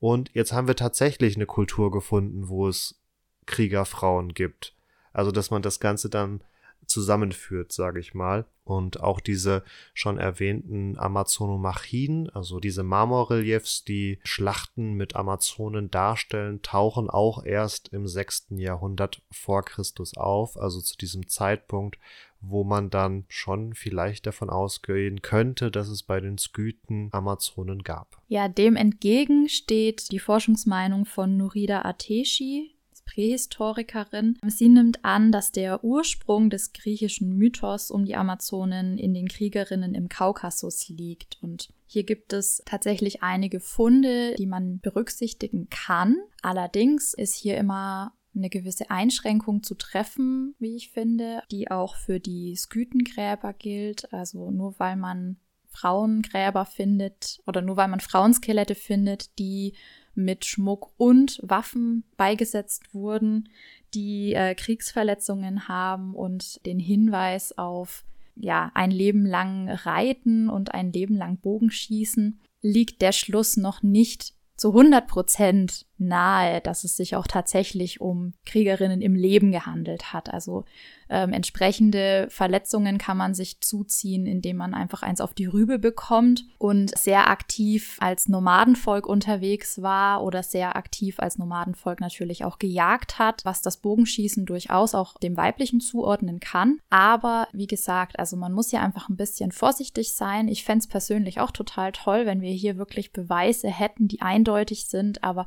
[0.00, 3.00] und jetzt haben wir tatsächlich eine Kultur gefunden, wo es
[3.46, 4.74] Kriegerfrauen gibt.
[5.12, 6.42] Also, dass man das Ganze dann
[6.86, 8.46] zusammenführt, sage ich mal.
[8.64, 17.10] Und auch diese schon erwähnten Amazonomachien, also diese Marmorreliefs, die Schlachten mit Amazonen darstellen, tauchen
[17.10, 21.98] auch erst im sechsten Jahrhundert vor Christus auf, also zu diesem Zeitpunkt,
[22.40, 28.20] wo man dann schon vielleicht davon ausgehen könnte, dass es bei den Skythen Amazonen gab.
[28.28, 32.73] Ja, dem entgegen steht die Forschungsmeinung von Nurida Ateshi,
[33.04, 34.38] Prähistorikerin.
[34.46, 39.94] Sie nimmt an, dass der Ursprung des griechischen Mythos um die Amazonen in den Kriegerinnen
[39.94, 41.38] im Kaukasus liegt.
[41.42, 46.16] Und hier gibt es tatsächlich einige Funde, die man berücksichtigen kann.
[46.42, 52.18] Allerdings ist hier immer eine gewisse Einschränkung zu treffen, wie ich finde, die auch für
[52.18, 54.12] die Skythengräber gilt.
[54.12, 55.36] Also nur weil man
[55.68, 59.74] Frauengräber findet oder nur weil man Frauenskelette findet, die
[60.14, 63.48] mit Schmuck und Waffen beigesetzt wurden,
[63.94, 68.04] die äh, Kriegsverletzungen haben und den Hinweis auf
[68.36, 74.34] ja, ein Leben lang Reiten und ein Leben lang Bogenschießen, liegt der Schluss noch nicht
[74.56, 80.32] zu 100 Prozent nahe, dass es sich auch tatsächlich um Kriegerinnen im Leben gehandelt hat.
[80.32, 80.64] Also
[81.08, 86.44] ähm, entsprechende Verletzungen kann man sich zuziehen, indem man einfach eins auf die Rübe bekommt
[86.58, 93.18] und sehr aktiv als Nomadenvolk unterwegs war oder sehr aktiv als Nomadenvolk natürlich auch gejagt
[93.18, 96.78] hat, was das Bogenschießen durchaus auch dem Weiblichen zuordnen kann.
[96.90, 100.48] Aber wie gesagt, also man muss ja einfach ein bisschen vorsichtig sein.
[100.48, 104.86] Ich fände es persönlich auch total toll, wenn wir hier wirklich Beweise hätten, die eindeutig
[104.86, 105.46] sind, aber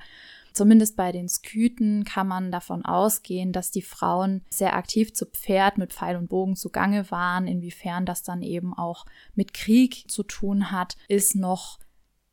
[0.57, 5.77] Zumindest bei den Skythen kann man davon ausgehen, dass die Frauen sehr aktiv zu Pferd
[5.77, 7.45] mit Pfeil und Bogen zugange waren.
[7.45, 11.77] Inwiefern das dann eben auch mit Krieg zu tun hat, ist noch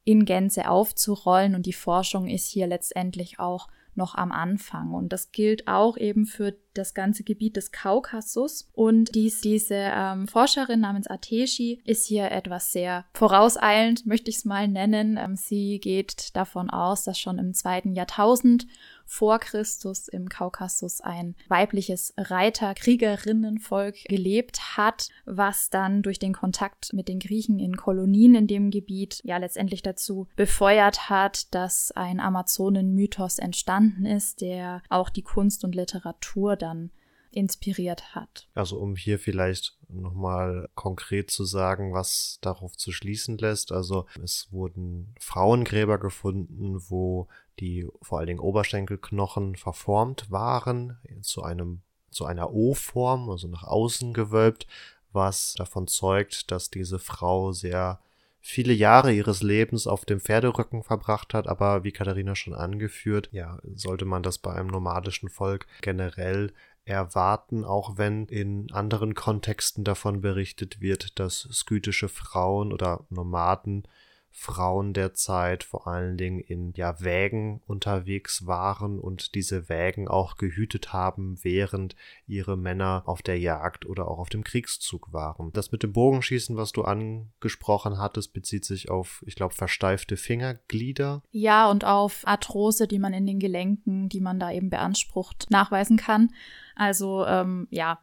[0.05, 4.95] in Gänze aufzurollen und die Forschung ist hier letztendlich auch noch am Anfang.
[4.95, 8.69] Und das gilt auch eben für das ganze Gebiet des Kaukasus.
[8.73, 14.45] Und dies, diese ähm, Forscherin namens Ateshi ist hier etwas sehr vorauseilend, möchte ich es
[14.45, 15.17] mal nennen.
[15.17, 18.67] Ähm, sie geht davon aus, dass schon im zweiten Jahrtausend
[19.07, 27.09] vor Christus im Kaukasus ein weibliches Reiter-Kriegerinnenvolk gelebt hat, was dann durch den Kontakt mit
[27.09, 33.39] den Griechen in Kolonien in dem Gebiet ja letztendlich dazu befeuert hat, dass ein Amazonen-Mythos
[33.39, 36.91] entstanden ist, der auch die Kunst und Literatur dann
[37.31, 38.49] inspiriert hat.
[38.55, 43.73] Also um hier vielleicht nochmal konkret zu sagen, was darauf zu schließen lässt.
[43.73, 47.29] Also es wurden Frauengräber gefunden, wo
[47.61, 54.15] die vor allen Dingen Oberschenkelknochen verformt waren zu einem zu einer O-Form, also nach außen
[54.15, 54.69] gewölbt,
[55.13, 57.99] was davon zeugt, dass diese Frau sehr
[58.47, 63.59] viele Jahre ihres Lebens auf dem Pferderücken verbracht hat, aber wie Katharina schon angeführt, ja,
[63.75, 66.53] sollte man das bei einem nomadischen Volk generell
[66.85, 73.89] erwarten, auch wenn in anderen Kontexten davon berichtet wird, dass skytische Frauen oder Nomaden
[74.37, 80.37] Frauen der Zeit vor allen Dingen in ja Wägen unterwegs waren und diese Wägen auch
[80.37, 81.95] gehütet haben, während
[82.27, 85.53] ihre Männer auf der Jagd oder auch auf dem Kriegszug waren.
[85.53, 91.23] Das mit dem Bogenschießen, was du angesprochen hattest, bezieht sich auf, ich glaube, versteifte Fingerglieder.
[91.31, 95.97] Ja, und auf Arthrose, die man in den Gelenken, die man da eben beansprucht, nachweisen
[95.97, 96.33] kann.
[96.75, 98.01] Also ähm, ja,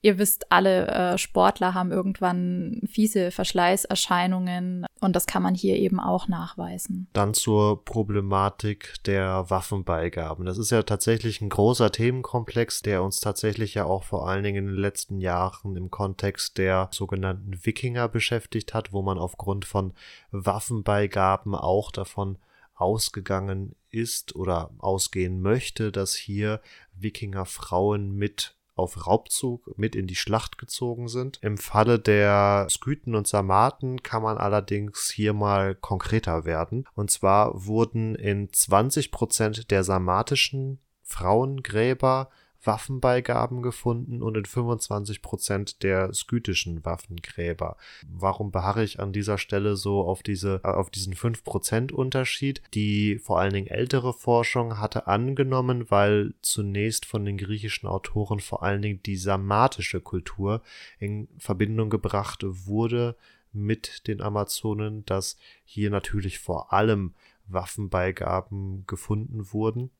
[0.00, 5.98] Ihr wisst, alle äh, Sportler haben irgendwann fiese Verschleißerscheinungen und das kann man hier eben
[5.98, 7.08] auch nachweisen.
[7.12, 10.44] Dann zur Problematik der Waffenbeigaben.
[10.44, 14.68] Das ist ja tatsächlich ein großer Themenkomplex, der uns tatsächlich ja auch vor allen Dingen
[14.68, 19.94] in den letzten Jahren im Kontext der sogenannten Wikinger beschäftigt hat, wo man aufgrund von
[20.30, 22.38] Waffenbeigaben auch davon
[22.74, 26.60] ausgegangen ist oder ausgehen möchte, dass hier
[26.94, 31.38] Wikinger Frauen mit auf Raubzug mit in die Schlacht gezogen sind.
[31.42, 36.86] Im Falle der Skythen und Sarmaten kann man allerdings hier mal konkreter werden.
[36.94, 42.28] Und zwar wurden in 20 Prozent der sarmatischen Frauengräber
[42.62, 47.76] Waffenbeigaben gefunden und in 25 Prozent der skytischen Waffengräber.
[48.08, 52.62] Warum beharre ich an dieser Stelle so auf diese, äh, auf diesen 5 Prozent Unterschied?
[52.74, 58.62] Die vor allen Dingen ältere Forschung hatte angenommen, weil zunächst von den griechischen Autoren vor
[58.62, 60.62] allen Dingen die sarmatische Kultur
[60.98, 63.16] in Verbindung gebracht wurde
[63.52, 67.14] mit den Amazonen, dass hier natürlich vor allem
[67.46, 69.90] Waffenbeigaben gefunden wurden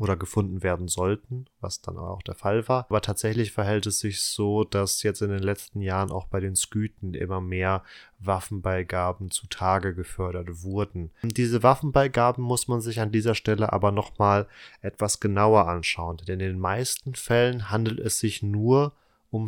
[0.00, 2.86] oder gefunden werden sollten, was dann auch der Fall war.
[2.88, 6.56] Aber tatsächlich verhält es sich so, dass jetzt in den letzten Jahren auch bei den
[6.56, 7.84] Skythen immer mehr
[8.18, 11.10] Waffenbeigaben zutage gefördert wurden.
[11.22, 14.46] Diese Waffenbeigaben muss man sich an dieser Stelle aber nochmal
[14.80, 18.92] etwas genauer anschauen, denn in den meisten Fällen handelt es sich nur um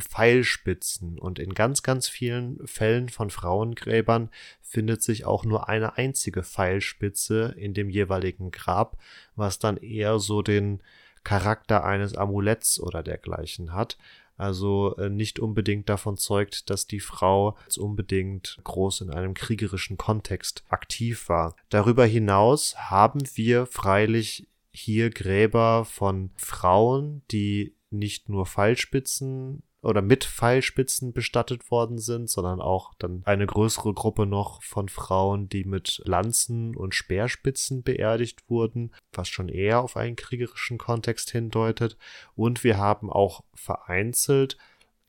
[0.01, 6.43] Pfeilspitzen und in ganz, ganz vielen Fällen von Frauengräbern findet sich auch nur eine einzige
[6.43, 8.97] Pfeilspitze in dem jeweiligen Grab,
[9.35, 10.83] was dann eher so den
[11.25, 13.99] Charakter eines Amuletts oder dergleichen hat.
[14.37, 20.65] Also äh, nicht unbedingt davon zeugt, dass die Frau unbedingt groß in einem kriegerischen Kontext
[20.69, 21.55] aktiv war.
[21.69, 30.25] Darüber hinaus haben wir freilich hier Gräber von Frauen, die nicht nur Pfeilspitzen oder mit
[30.25, 36.01] Pfeilspitzen bestattet worden sind, sondern auch dann eine größere Gruppe noch von Frauen, die mit
[36.05, 41.97] Lanzen und Speerspitzen beerdigt wurden, was schon eher auf einen kriegerischen Kontext hindeutet.
[42.37, 44.57] Und wir haben auch vereinzelt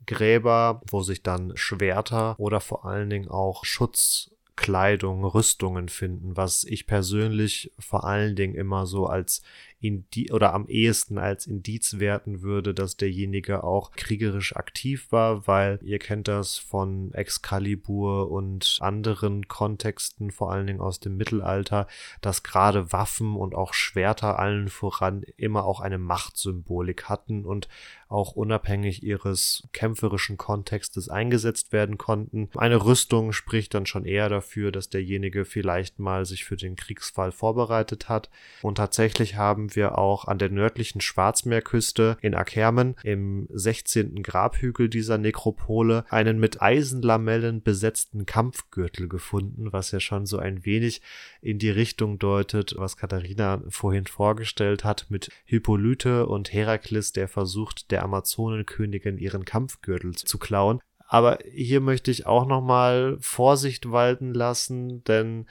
[0.08, 6.64] Gräber, wo sich dann Schwerter oder vor allen Dingen auch Schutz Kleidung, Rüstungen finden, was
[6.64, 9.42] ich persönlich vor allen Dingen immer so als
[9.84, 15.80] Indi oder am ehesten als Indiz werten würde, dass derjenige auch kriegerisch aktiv war, weil
[15.84, 21.88] ihr kennt das von Excalibur und anderen Kontexten, vor allen Dingen aus dem Mittelalter,
[22.22, 27.68] dass gerade Waffen und auch Schwerter allen voran immer auch eine Machtsymbolik hatten und
[28.08, 32.50] auch unabhängig ihres kämpferischen Kontextes eingesetzt werden konnten.
[32.56, 37.32] Eine Rüstung spricht dann schon eher dafür, dass derjenige vielleicht mal sich für den Kriegsfall
[37.32, 38.30] vorbereitet hat.
[38.62, 44.24] Und tatsächlich haben wir auch an der nördlichen Schwarzmeerküste in Akermen im 16.
[44.24, 51.02] Grabhügel dieser Nekropole einen mit Eisenlamellen besetzten Kampfgürtel gefunden, was ja schon so ein wenig
[51.42, 57.92] in die Richtung deutet, was Katharina vorhin vorgestellt hat mit Hippolyte und Herakles, der versucht,
[57.92, 60.80] der Amazonenkönigin ihren Kampfgürtel zu klauen.
[61.14, 65.46] Aber hier möchte ich auch nochmal Vorsicht walten lassen, denn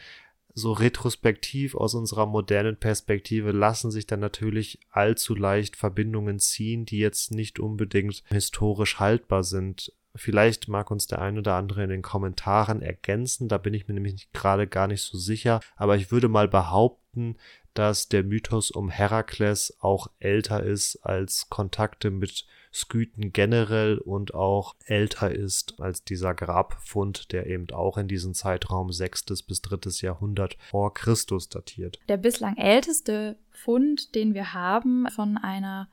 [0.55, 6.99] so retrospektiv aus unserer modernen Perspektive lassen sich dann natürlich allzu leicht Verbindungen ziehen, die
[6.99, 9.93] jetzt nicht unbedingt historisch haltbar sind.
[10.15, 13.95] Vielleicht mag uns der ein oder andere in den Kommentaren ergänzen, da bin ich mir
[13.95, 17.37] nämlich gerade gar nicht so sicher, aber ich würde mal behaupten,
[17.73, 24.75] dass der Mythos um Herakles auch älter ist als Kontakte mit Skythen generell und auch
[24.87, 29.25] älter ist als dieser Grabfund, der eben auch in diesem Zeitraum 6.
[29.47, 29.91] bis 3.
[30.07, 31.99] Jahrhundert vor Christus datiert.
[32.09, 35.89] Der bislang älteste Fund, den wir haben von einer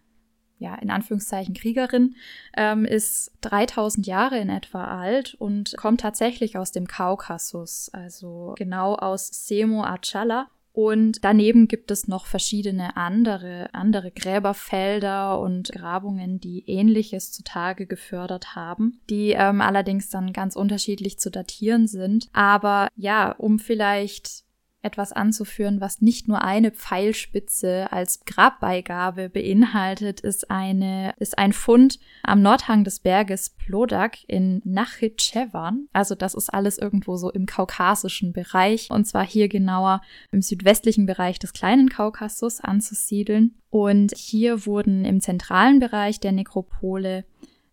[0.59, 2.15] ja, in Anführungszeichen Kriegerin,
[2.55, 8.95] ähm, ist 3000 Jahre in etwa alt und kommt tatsächlich aus dem Kaukasus, also genau
[8.95, 10.49] aus Semo Achala
[10.81, 18.55] Und daneben gibt es noch verschiedene andere, andere Gräberfelder und Grabungen, die Ähnliches zutage gefördert
[18.55, 22.29] haben, die ähm, allerdings dann ganz unterschiedlich zu datieren sind.
[22.31, 24.45] Aber ja, um vielleicht
[24.81, 31.99] etwas anzuführen, was nicht nur eine Pfeilspitze als Grabbeigabe beinhaltet, ist eine, ist ein Fund
[32.23, 35.87] am Nordhang des Berges Plodak in Nachitschewan.
[35.91, 40.01] Also das ist alles irgendwo so im kaukasischen Bereich und zwar hier genauer
[40.31, 43.55] im südwestlichen Bereich des kleinen Kaukasus anzusiedeln.
[43.69, 47.25] Und hier wurden im zentralen Bereich der Nekropole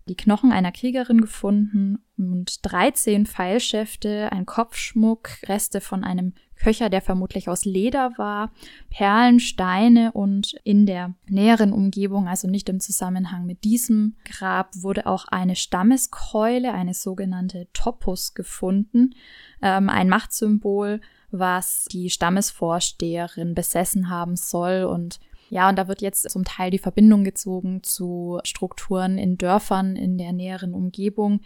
[0.09, 7.03] die Knochen einer Kriegerin gefunden und 13 Pfeilschäfte, ein Kopfschmuck, Reste von einem Köcher, der
[7.03, 8.53] vermutlich aus Leder war,
[8.89, 15.07] Perlen, Steine und in der näheren Umgebung, also nicht im Zusammenhang mit diesem Grab, wurde
[15.07, 19.15] auch eine Stammeskeule, eine sogenannte Topus gefunden,
[19.61, 21.01] ähm, ein Machtsymbol,
[21.31, 26.78] was die Stammesvorsteherin besessen haben soll und ja, und da wird jetzt zum Teil die
[26.78, 31.40] Verbindung gezogen zu Strukturen in Dörfern in der näheren Umgebung,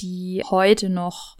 [0.00, 1.36] die heute noch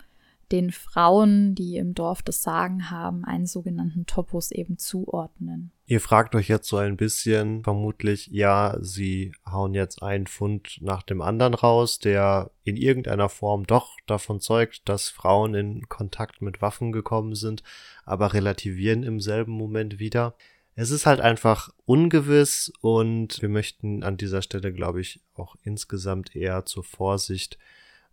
[0.53, 5.73] den Frauen, die im Dorf das Sagen haben, einen sogenannten Topos eben zuordnen.
[5.87, 11.03] Ihr fragt euch jetzt so ein bisschen vermutlich, ja, sie hauen jetzt einen Fund nach
[11.03, 16.63] dem anderen raus, der in irgendeiner Form doch davon zeugt, dass Frauen in Kontakt mit
[16.63, 17.63] Waffen gekommen sind,
[18.05, 20.35] aber relativieren im selben Moment wieder.
[20.79, 26.37] Es ist halt einfach ungewiss und wir möchten an dieser Stelle, glaube ich, auch insgesamt
[26.37, 27.59] eher zur Vorsicht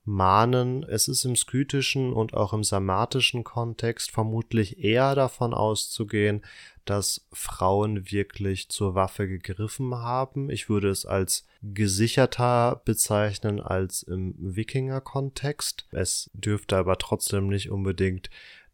[0.06, 0.84] mahnen.
[0.84, 6.42] Es ist im skytischen und auch im sarmatischen Kontext vermutlich eher davon auszugehen,
[6.86, 10.50] dass Frauen wirklich zur Waffe gegriffen haben.
[10.50, 15.86] Ich würde es als gesicherter bezeichnen als im Wikinger-Kontext.
[15.92, 18.30] Es dürfte aber trotzdem nicht unbedingt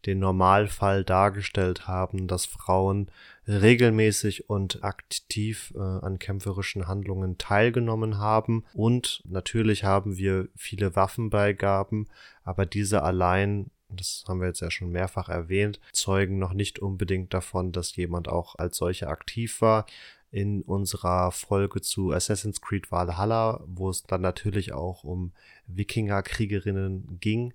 [0.06, 3.10] den Normalfall dargestellt haben, dass Frauen
[3.46, 8.64] regelmäßig und aktiv äh, an kämpferischen Handlungen teilgenommen haben.
[8.74, 12.08] Und natürlich haben wir viele Waffenbeigaben,
[12.44, 17.34] aber diese allein das haben wir jetzt ja schon mehrfach erwähnt, zeugen noch nicht unbedingt
[17.34, 19.86] davon, dass jemand auch als solcher aktiv war.
[20.32, 25.32] In unserer Folge zu Assassin's Creed Valhalla, wo es dann natürlich auch um
[25.66, 27.52] Wikingerkriegerinnen ging,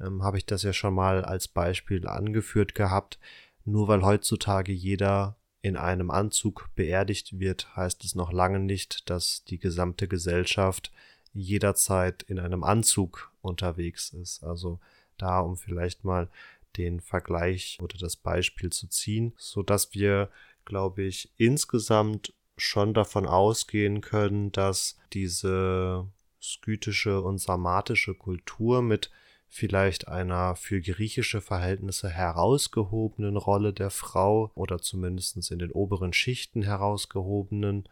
[0.00, 3.18] ähm, habe ich das ja schon mal als Beispiel angeführt gehabt.
[3.64, 9.44] Nur weil heutzutage jeder in einem Anzug beerdigt wird, heißt es noch lange nicht, dass
[9.44, 10.92] die gesamte Gesellschaft
[11.32, 14.44] jederzeit in einem Anzug unterwegs ist.
[14.44, 14.78] Also
[15.16, 16.28] da, um vielleicht mal
[16.76, 20.28] den Vergleich oder das Beispiel zu ziehen, so dass wir,
[20.64, 26.06] glaube ich, insgesamt schon davon ausgehen können, dass diese
[26.42, 29.10] skytische und sarmatische Kultur mit
[29.48, 36.62] vielleicht einer für griechische Verhältnisse herausgehobenen Rolle der Frau oder zumindest in den oberen Schichten
[36.62, 37.88] herausgehobenen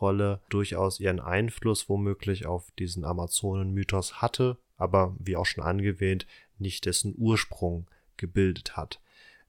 [0.00, 6.26] Rolle durchaus ihren Einfluss womöglich auf diesen Amazonen-Mythos hatte, aber wie auch schon angewähnt,
[6.58, 9.00] nicht dessen Ursprung gebildet hat.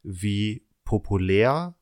[0.04, 1.76] Wie populär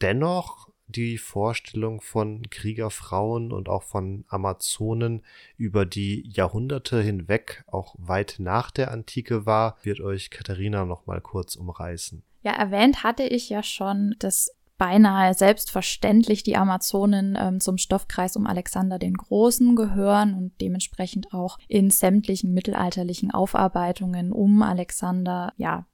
[0.00, 5.22] dennoch die Vorstellung von Kriegerfrauen und auch von Amazonen
[5.56, 11.20] über die Jahrhunderte hinweg, auch weit nach der Antike war, wird euch Katharina noch mal
[11.20, 12.22] kurz umreißen.
[12.42, 14.50] Ja, erwähnt hatte ich ja schon, dass
[14.82, 21.58] beinahe selbstverständlich die Amazonen ähm, zum Stoffkreis um Alexander den Großen gehören und dementsprechend auch
[21.68, 25.86] in sämtlichen mittelalterlichen Aufarbeitungen um Alexander ja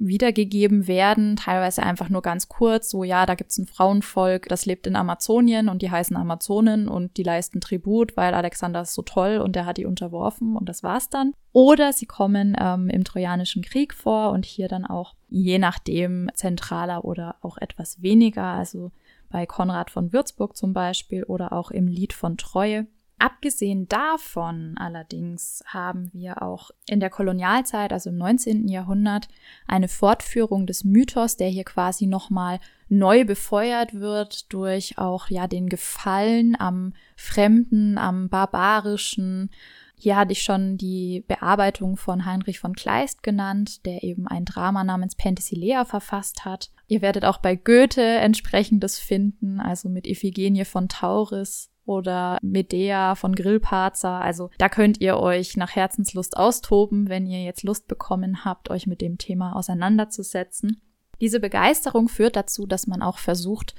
[0.00, 4.86] wiedergegeben werden, teilweise einfach nur ganz kurz, so ja, da gibt's ein Frauenvolk, das lebt
[4.86, 9.38] in Amazonien und die heißen Amazonen und die leisten Tribut, weil Alexander ist so toll
[9.38, 11.34] und der hat die unterworfen und das war's dann.
[11.52, 17.04] Oder sie kommen ähm, im Trojanischen Krieg vor und hier dann auch je nachdem zentraler
[17.04, 18.92] oder auch etwas weniger, also
[19.28, 22.86] bei Konrad von Würzburg zum Beispiel oder auch im Lied von Treue.
[23.20, 28.66] Abgesehen davon allerdings haben wir auch in der Kolonialzeit, also im 19.
[28.66, 29.28] Jahrhundert,
[29.66, 35.68] eine Fortführung des Mythos, der hier quasi nochmal neu befeuert wird durch auch ja den
[35.68, 39.50] Gefallen am Fremden, am Barbarischen.
[39.98, 44.82] Hier hatte ich schon die Bearbeitung von Heinrich von Kleist genannt, der eben ein Drama
[44.82, 46.70] namens Penthesilea verfasst hat.
[46.86, 53.34] Ihr werdet auch bei Goethe entsprechendes finden, also mit Iphigenie von Tauris oder Medea von
[53.34, 54.20] Grillparzer.
[54.20, 58.86] Also da könnt ihr euch nach Herzenslust austoben, wenn ihr jetzt Lust bekommen habt, euch
[58.86, 60.80] mit dem Thema auseinanderzusetzen.
[61.20, 63.74] Diese Begeisterung führt dazu, dass man auch versucht,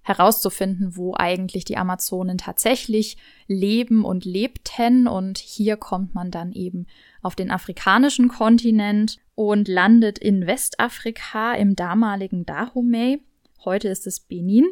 [0.00, 5.06] herauszufinden, wo eigentlich die Amazonen tatsächlich leben und lebten.
[5.06, 6.86] Und hier kommt man dann eben
[7.20, 13.22] auf den afrikanischen Kontinent und landet in Westafrika im damaligen Dahomey.
[13.66, 14.64] Heute ist es Benin.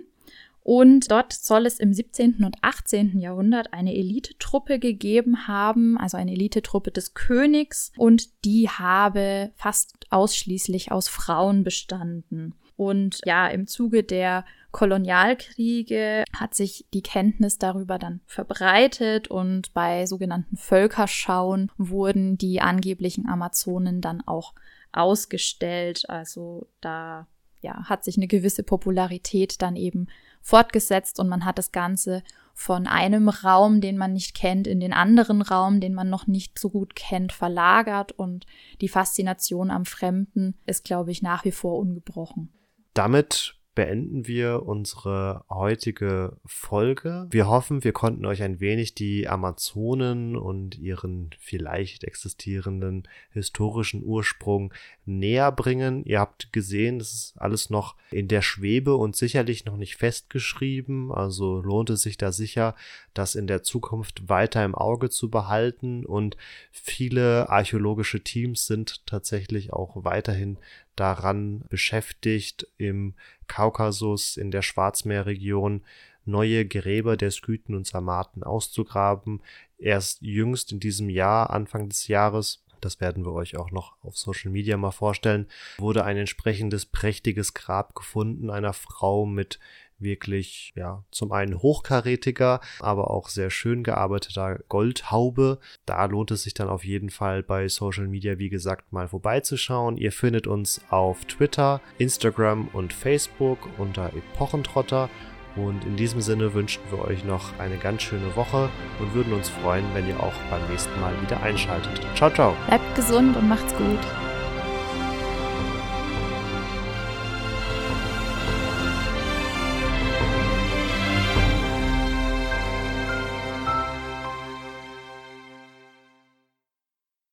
[0.69, 2.45] Und dort soll es im 17.
[2.45, 3.19] und 18.
[3.21, 10.93] Jahrhundert eine Elitetruppe gegeben haben, also eine Elitetruppe des Königs, und die habe fast ausschließlich
[10.93, 12.55] aus Frauen bestanden.
[12.77, 20.05] Und ja, im Zuge der Kolonialkriege hat sich die Kenntnis darüber dann verbreitet und bei
[20.05, 24.53] sogenannten Völkerschauen wurden die angeblichen Amazonen dann auch
[24.93, 26.11] ausgestellt.
[26.11, 27.27] Also da
[27.62, 30.09] ja, hat sich eine gewisse Popularität dann eben
[30.49, 32.22] fortgesetzt und man hat das Ganze
[32.55, 36.59] von einem Raum, den man nicht kennt, in den anderen Raum, den man noch nicht
[36.59, 38.46] so gut kennt, verlagert und
[38.80, 42.51] die Faszination am Fremden ist, glaube ich, nach wie vor ungebrochen.
[42.94, 47.29] Damit beenden wir unsere heutige Folge.
[47.31, 54.74] Wir hoffen, wir konnten euch ein wenig die Amazonen und ihren vielleicht existierenden historischen Ursprung
[55.05, 56.03] näher bringen.
[56.05, 61.12] Ihr habt gesehen, das ist alles noch in der Schwebe und sicherlich noch nicht festgeschrieben.
[61.12, 62.74] Also lohnt es sich da sicher,
[63.14, 66.05] das in der Zukunft weiter im Auge zu behalten.
[66.05, 66.37] Und
[66.72, 70.59] viele archäologische Teams sind tatsächlich auch weiterhin
[70.99, 73.14] daran beschäftigt, im
[73.46, 75.82] Kaukasus, in der Schwarzmeerregion
[76.24, 79.40] neue Gräber der Skythen und Sarmaten auszugraben.
[79.78, 84.16] Erst jüngst in diesem Jahr, Anfang des Jahres, das werden wir euch auch noch auf
[84.16, 85.46] Social Media mal vorstellen,
[85.78, 89.59] wurde ein entsprechendes prächtiges Grab gefunden einer Frau mit
[89.99, 95.59] wirklich, ja, zum einen hochkarätiger, aber auch sehr schön gearbeiteter Goldhaube.
[95.86, 99.96] Da lohnt es sich dann auf jeden Fall bei Social Media, wie gesagt, mal vorbeizuschauen.
[99.96, 105.09] Ihr findet uns auf Twitter, Instagram und Facebook unter Epochentrotter.
[105.57, 108.68] Und in diesem Sinne wünschen wir euch noch eine ganz schöne Woche
[109.01, 112.01] und würden uns freuen, wenn ihr auch beim nächsten Mal wieder einschaltet.
[112.14, 112.55] Ciao, ciao.
[112.68, 114.28] Bleibt gesund und macht's gut.